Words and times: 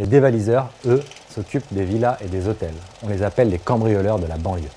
Les 0.00 0.06
dévaliseurs, 0.06 0.70
eux, 0.86 1.02
s'occupent 1.28 1.72
des 1.72 1.84
villas 1.84 2.16
et 2.24 2.28
des 2.28 2.46
hôtels. 2.46 2.74
On 3.02 3.08
les 3.08 3.24
appelle 3.24 3.50
les 3.50 3.58
cambrioleurs 3.58 4.20
de 4.20 4.28
la 4.28 4.36
banlieue. 4.36 4.68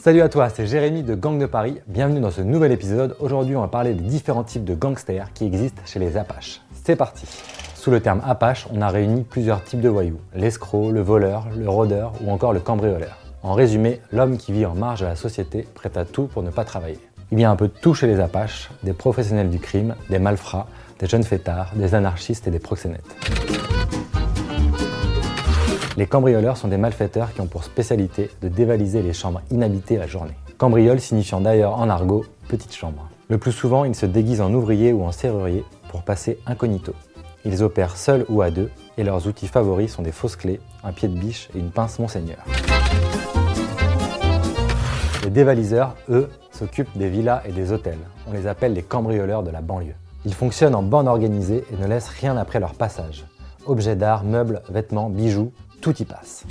Salut 0.00 0.22
à 0.22 0.28
toi, 0.28 0.48
c'est 0.48 0.66
Jérémy 0.66 1.04
de 1.04 1.14
Gang 1.14 1.38
de 1.38 1.46
Paris. 1.46 1.78
Bienvenue 1.86 2.18
dans 2.18 2.32
ce 2.32 2.40
nouvel 2.40 2.72
épisode. 2.72 3.14
Aujourd'hui, 3.20 3.54
on 3.54 3.60
va 3.60 3.68
parler 3.68 3.94
des 3.94 4.02
différents 4.02 4.42
types 4.42 4.64
de 4.64 4.74
gangsters 4.74 5.32
qui 5.34 5.44
existent 5.44 5.82
chez 5.86 6.00
les 6.00 6.16
Apaches. 6.16 6.60
C'est 6.84 6.96
parti. 6.96 7.26
Sous 7.76 7.92
le 7.92 8.00
terme 8.00 8.22
Apache, 8.26 8.66
on 8.72 8.82
a 8.82 8.88
réuni 8.88 9.22
plusieurs 9.22 9.62
types 9.62 9.80
de 9.80 9.88
voyous 9.88 10.18
l'escroc, 10.34 10.90
le 10.90 11.00
voleur, 11.00 11.46
le 11.56 11.68
rôdeur 11.68 12.12
ou 12.24 12.30
encore 12.32 12.52
le 12.52 12.58
cambrioleur. 12.58 13.25
En 13.42 13.54
résumé, 13.54 14.00
l'homme 14.12 14.38
qui 14.38 14.52
vit 14.52 14.66
en 14.66 14.74
marge 14.74 15.00
de 15.00 15.06
la 15.06 15.16
société, 15.16 15.66
prêt 15.74 15.90
à 15.96 16.04
tout 16.04 16.24
pour 16.24 16.42
ne 16.42 16.50
pas 16.50 16.64
travailler. 16.64 16.98
Il 17.32 17.40
y 17.40 17.44
a 17.44 17.50
un 17.50 17.56
peu 17.56 17.68
de 17.68 17.72
tout 17.72 17.94
chez 17.94 18.06
les 18.06 18.20
Apaches, 18.20 18.70
des 18.82 18.92
professionnels 18.92 19.50
du 19.50 19.58
crime, 19.58 19.94
des 20.10 20.18
malfrats, 20.18 20.66
des 20.98 21.06
jeunes 21.06 21.24
fêtards, 21.24 21.72
des 21.74 21.94
anarchistes 21.94 22.46
et 22.46 22.50
des 22.50 22.58
proxénètes. 22.58 23.04
Les 25.96 26.06
cambrioleurs 26.06 26.56
sont 26.56 26.68
des 26.68 26.76
malfaiteurs 26.76 27.32
qui 27.32 27.40
ont 27.40 27.46
pour 27.46 27.64
spécialité 27.64 28.30
de 28.42 28.48
dévaliser 28.48 29.02
les 29.02 29.12
chambres 29.12 29.40
inhabitées 29.50 29.96
la 29.96 30.06
journée. 30.06 30.34
Cambriole 30.58 31.00
signifiant 31.00 31.40
d'ailleurs 31.40 31.78
en 31.78 31.88
argot 31.88 32.24
petite 32.48 32.74
chambre. 32.74 33.08
Le 33.28 33.38
plus 33.38 33.52
souvent, 33.52 33.84
ils 33.84 33.94
se 33.94 34.06
déguisent 34.06 34.40
en 34.40 34.52
ouvrier 34.52 34.92
ou 34.92 35.02
en 35.04 35.12
serrurier 35.12 35.64
pour 35.88 36.02
passer 36.02 36.38
incognito. 36.46 36.92
Ils 37.44 37.62
opèrent 37.62 37.96
seuls 37.96 38.24
ou 38.28 38.42
à 38.42 38.50
deux 38.50 38.70
et 38.98 39.04
leurs 39.04 39.26
outils 39.26 39.48
favoris 39.48 39.92
sont 39.92 40.02
des 40.02 40.12
fausses 40.12 40.36
clés, 40.36 40.60
un 40.84 40.92
pied 40.92 41.08
de 41.08 41.18
biche 41.18 41.48
et 41.54 41.58
une 41.58 41.70
pince 41.70 41.98
Monseigneur. 41.98 42.38
Les 45.26 45.32
dévaliseurs, 45.32 45.96
eux, 46.08 46.30
s'occupent 46.52 46.96
des 46.96 47.08
villas 47.08 47.42
et 47.44 47.50
des 47.50 47.72
hôtels. 47.72 47.98
On 48.28 48.32
les 48.32 48.46
appelle 48.46 48.74
les 48.74 48.84
cambrioleurs 48.84 49.42
de 49.42 49.50
la 49.50 49.60
banlieue. 49.60 49.96
Ils 50.24 50.32
fonctionnent 50.32 50.76
en 50.76 50.84
bande 50.84 51.08
organisée 51.08 51.64
et 51.72 51.76
ne 51.76 51.88
laissent 51.88 52.10
rien 52.10 52.36
après 52.36 52.60
leur 52.60 52.74
passage. 52.74 53.24
Objets 53.66 53.96
d'art, 53.96 54.22
meubles, 54.22 54.62
vêtements, 54.68 55.10
bijoux, 55.10 55.52
tout 55.80 56.00
y 56.00 56.04
passe. 56.04 56.44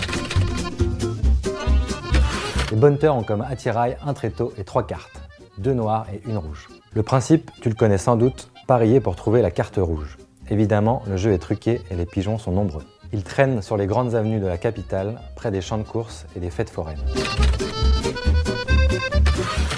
Les 2.69 2.75
bonnes 2.75 2.97
ont 3.03 3.23
comme 3.23 3.43
attirail 3.43 3.95
un 4.05 4.13
tréteau 4.13 4.51
et 4.57 4.65
trois 4.65 4.85
cartes, 4.85 5.21
deux 5.57 5.73
noires 5.73 6.05
et 6.13 6.21
une 6.27 6.37
rouge. 6.37 6.67
Le 6.91 7.01
principe, 7.01 7.51
tu 7.61 7.69
le 7.69 7.75
connais 7.75 7.97
sans 7.97 8.17
doute, 8.17 8.51
parier 8.67 8.99
pour 8.99 9.15
trouver 9.15 9.41
la 9.41 9.51
carte 9.51 9.77
rouge. 9.77 10.17
Évidemment, 10.49 11.01
le 11.07 11.15
jeu 11.15 11.31
est 11.31 11.39
truqué 11.39 11.79
et 11.89 11.95
les 11.95 12.05
pigeons 12.05 12.37
sont 12.37 12.51
nombreux. 12.51 12.83
Ils 13.13 13.23
traînent 13.23 13.61
sur 13.61 13.77
les 13.77 13.87
grandes 13.87 14.15
avenues 14.15 14.41
de 14.41 14.47
la 14.47 14.57
capitale, 14.57 15.21
près 15.37 15.49
des 15.49 15.61
champs 15.61 15.77
de 15.77 15.83
course 15.83 16.25
et 16.35 16.41
des 16.41 16.49
fêtes 16.49 16.69
foraines. 16.69 16.99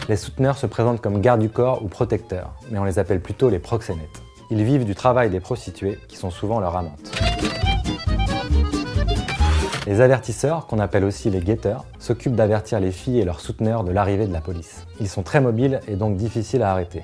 Les 0.09 0.15
souteneurs 0.15 0.57
se 0.57 0.65
présentent 0.65 1.01
comme 1.01 1.19
gardes 1.19 1.41
du 1.41 1.49
corps 1.49 1.83
ou 1.83 1.89
protecteurs, 1.89 2.53
mais 2.71 2.79
on 2.79 2.85
les 2.85 2.97
appelle 2.97 3.19
plutôt 3.19 3.49
les 3.49 3.59
proxénètes. 3.59 4.21
Ils 4.49 4.63
vivent 4.63 4.85
du 4.85 4.95
travail 4.95 5.29
des 5.29 5.41
prostituées, 5.41 5.99
qui 6.07 6.15
sont 6.15 6.29
souvent 6.29 6.61
leurs 6.61 6.77
amantes. 6.77 7.11
Les 9.85 9.99
avertisseurs, 9.99 10.65
qu'on 10.65 10.79
appelle 10.79 11.03
aussi 11.03 11.29
les 11.29 11.41
guetteurs, 11.41 11.83
s'occupent 11.99 12.35
d'avertir 12.35 12.79
les 12.79 12.93
filles 12.93 13.19
et 13.19 13.25
leurs 13.25 13.41
souteneurs 13.41 13.83
de 13.83 13.91
l'arrivée 13.91 14.27
de 14.27 14.33
la 14.33 14.39
police. 14.39 14.85
Ils 15.01 15.09
sont 15.09 15.23
très 15.23 15.41
mobiles 15.41 15.81
et 15.89 15.97
donc 15.97 16.15
difficiles 16.15 16.63
à 16.63 16.71
arrêter. 16.71 17.03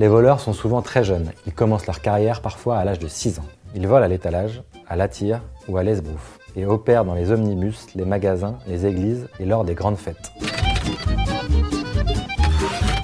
Les 0.00 0.08
voleurs 0.08 0.40
sont 0.40 0.52
souvent 0.52 0.82
très 0.82 1.04
jeunes. 1.04 1.30
Ils 1.46 1.54
commencent 1.54 1.86
leur 1.86 2.00
carrière 2.00 2.40
parfois 2.40 2.78
à 2.78 2.84
l'âge 2.84 2.98
de 2.98 3.08
6 3.08 3.38
ans. 3.38 3.46
Ils 3.76 3.86
volent 3.86 4.04
à 4.04 4.08
l'étalage, 4.08 4.62
à 4.88 4.96
la 4.96 5.06
tire 5.06 5.40
ou 5.68 5.76
à 5.76 5.84
l'esbrouf 5.84 6.38
et 6.56 6.66
opèrent 6.66 7.04
dans 7.04 7.14
les 7.14 7.30
omnibus, 7.30 7.86
les 7.94 8.04
magasins, 8.04 8.56
les 8.66 8.86
églises 8.86 9.28
et 9.38 9.44
lors 9.44 9.64
des 9.64 9.74
grandes 9.74 9.98
fêtes. 9.98 10.32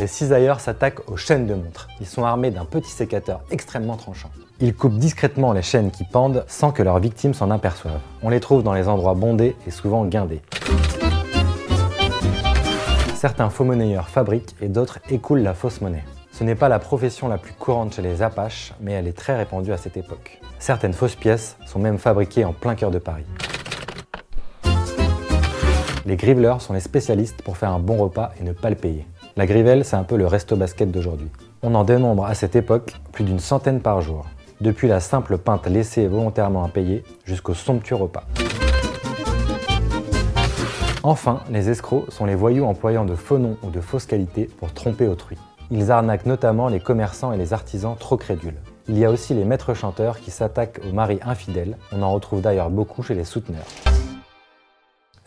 Les 0.00 0.08
cisailleurs 0.08 0.58
s'attaquent 0.58 1.08
aux 1.08 1.16
chaînes 1.16 1.46
de 1.46 1.54
montres. 1.54 1.86
Ils 2.00 2.06
sont 2.06 2.24
armés 2.24 2.50
d'un 2.50 2.64
petit 2.64 2.90
sécateur 2.90 3.42
extrêmement 3.52 3.96
tranchant. 3.96 4.30
Ils 4.58 4.74
coupent 4.74 4.98
discrètement 4.98 5.52
les 5.52 5.62
chaînes 5.62 5.92
qui 5.92 6.04
pendent 6.04 6.44
sans 6.48 6.72
que 6.72 6.82
leurs 6.82 6.98
victimes 6.98 7.34
s'en 7.34 7.50
aperçoivent. 7.50 8.00
On 8.22 8.28
les 8.28 8.40
trouve 8.40 8.62
dans 8.64 8.74
les 8.74 8.88
endroits 8.88 9.14
bondés 9.14 9.54
et 9.66 9.70
souvent 9.70 10.04
guindés. 10.04 10.40
Certains 13.14 13.50
faux 13.50 13.62
monnayeurs 13.62 14.08
fabriquent 14.08 14.56
et 14.60 14.66
d'autres 14.66 14.98
écoulent 15.08 15.42
la 15.42 15.54
fausse 15.54 15.80
monnaie. 15.80 16.02
Ce 16.32 16.42
n'est 16.42 16.56
pas 16.56 16.68
la 16.68 16.80
profession 16.80 17.28
la 17.28 17.38
plus 17.38 17.52
courante 17.52 17.94
chez 17.94 18.02
les 18.02 18.22
Apaches, 18.22 18.72
mais 18.80 18.92
elle 18.92 19.06
est 19.06 19.16
très 19.16 19.36
répandue 19.36 19.72
à 19.72 19.76
cette 19.76 19.96
époque. 19.96 20.40
Certaines 20.58 20.94
fausses 20.94 21.14
pièces 21.14 21.56
sont 21.66 21.78
même 21.78 21.98
fabriquées 21.98 22.44
en 22.44 22.52
plein 22.52 22.74
cœur 22.74 22.90
de 22.90 22.98
Paris. 22.98 23.26
Les 26.04 26.16
griveleurs 26.16 26.60
sont 26.60 26.72
les 26.72 26.80
spécialistes 26.80 27.42
pour 27.42 27.56
faire 27.56 27.70
un 27.70 27.78
bon 27.78 27.96
repas 27.96 28.32
et 28.40 28.42
ne 28.42 28.52
pas 28.52 28.70
le 28.70 28.76
payer. 28.76 29.06
La 29.36 29.46
grivelle, 29.46 29.84
c'est 29.84 29.94
un 29.94 30.02
peu 30.02 30.16
le 30.16 30.26
resto 30.26 30.56
basket 30.56 30.90
d'aujourd'hui. 30.90 31.30
On 31.62 31.76
en 31.76 31.84
dénombre 31.84 32.26
à 32.26 32.34
cette 32.34 32.56
époque 32.56 32.94
plus 33.12 33.22
d'une 33.22 33.38
centaine 33.38 33.80
par 33.80 34.00
jour 34.00 34.26
depuis 34.60 34.88
la 34.88 35.00
simple 35.00 35.38
pinte 35.38 35.66
laissée 35.66 36.06
volontairement 36.06 36.64
impayée 36.64 37.04
jusqu'au 37.24 37.54
somptueux 37.54 37.96
repas. 37.96 38.24
Enfin, 41.04 41.40
les 41.50 41.68
escrocs 41.68 42.10
sont 42.10 42.26
les 42.26 42.36
voyous 42.36 42.64
employant 42.64 43.04
de 43.04 43.14
faux 43.14 43.38
noms 43.38 43.56
ou 43.62 43.70
de 43.70 43.80
fausses 43.80 44.06
qualités 44.06 44.44
pour 44.44 44.72
tromper 44.72 45.08
autrui. 45.08 45.36
Ils 45.70 45.90
arnaquent 45.90 46.26
notamment 46.26 46.68
les 46.68 46.80
commerçants 46.80 47.32
et 47.32 47.38
les 47.38 47.52
artisans 47.52 47.96
trop 47.98 48.16
crédules. 48.16 48.58
Il 48.88 48.98
y 48.98 49.04
a 49.04 49.10
aussi 49.10 49.34
les 49.34 49.44
maîtres 49.44 49.74
chanteurs 49.74 50.20
qui 50.20 50.30
s'attaquent 50.30 50.80
aux 50.88 50.92
maris 50.92 51.20
infidèles, 51.22 51.76
on 51.92 52.02
en 52.02 52.12
retrouve 52.12 52.40
d'ailleurs 52.40 52.70
beaucoup 52.70 53.02
chez 53.02 53.14
les 53.14 53.24
souteneurs. 53.24 53.66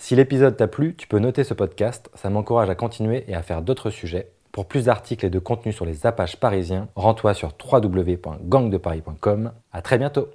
Si 0.06 0.16
l'épisode 0.16 0.56
t'a 0.56 0.68
plu, 0.68 0.94
tu 0.96 1.08
peux 1.08 1.18
noter 1.18 1.44
ce 1.44 1.56
podcast, 1.56 2.12
ça 2.14 2.30
m'encourage 2.30 2.70
à 2.70 2.76
continuer 2.76 3.26
et 3.28 3.34
à 3.34 3.42
faire 3.42 3.64
d'autres 3.64 3.90
sujets. 3.90 4.30
Pour 4.52 4.68
plus 4.68 4.86
d'articles 4.86 5.26
et 5.26 5.32
de 5.32 5.40
contenus 5.40 5.74
sur 5.74 5.84
les 5.84 6.06
Apaches 6.06 6.36
parisiens, 6.36 6.90
rends-toi 6.96 7.34
sur 7.34 7.54
www.gangdeparis.com. 7.60 9.52
À 9.74 9.82
très 9.82 9.98
bientôt 9.98 10.28